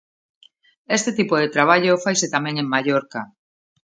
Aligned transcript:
Este 0.97 1.11
tipo 1.19 1.35
de 1.41 1.51
traballo 1.55 2.01
faise 2.05 2.27
tamén 2.35 2.55
en 2.61 2.67
Mallorca. 2.73 3.21